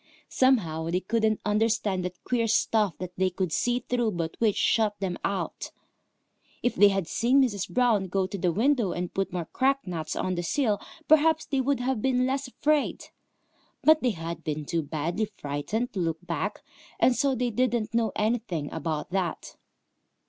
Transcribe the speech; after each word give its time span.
Somehow 0.29 0.89
they 0.89 1.01
couldn't 1.01 1.41
understand 1.45 2.03
that 2.03 2.23
queer 2.23 2.47
stuff 2.47 2.97
that 2.97 3.11
they 3.17 3.29
could 3.29 3.51
see 3.53 3.81
through 3.87 4.13
but 4.13 4.35
which 4.39 4.55
shut 4.57 4.99
them 4.99 5.15
out. 5.23 5.71
If 6.63 6.73
they 6.73 6.87
had 6.87 7.07
seen 7.07 7.39
Mrs. 7.43 7.69
Brown 7.69 8.07
go 8.07 8.25
to 8.25 8.37
the 8.39 8.51
window 8.51 8.93
and 8.93 9.13
put 9.13 9.31
more 9.31 9.45
cracked 9.45 9.85
nuts 9.85 10.15
on 10.15 10.33
the 10.33 10.41
sill, 10.41 10.79
perhaps 11.07 11.45
they 11.45 11.61
would 11.61 11.81
have 11.81 12.01
been 12.01 12.25
less 12.25 12.47
afraid. 12.47 13.03
But 13.83 14.01
they 14.01 14.09
had 14.17 14.43
been 14.43 14.65
too 14.65 14.81
badly 14.81 15.25
frightened 15.37 15.93
to 15.93 15.99
look 15.99 16.25
back, 16.25 16.63
and 16.99 17.15
so 17.15 17.35
they 17.35 17.51
didn't 17.51 17.93
know 17.93 18.11
anything 18.15 18.73
about 18.73 19.11
that. 19.11 19.55